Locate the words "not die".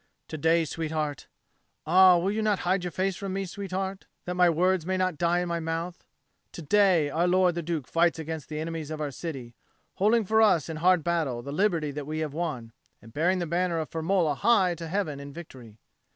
4.97-5.41